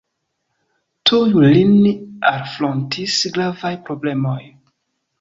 [1.09, 1.27] Tuj
[1.57, 1.77] lin
[2.33, 4.39] alfrontis gravaj problemoj.